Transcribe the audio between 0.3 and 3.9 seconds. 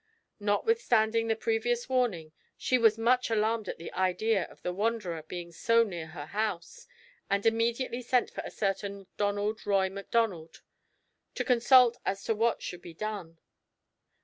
Notwithstanding the previous warning, she was much alarmed at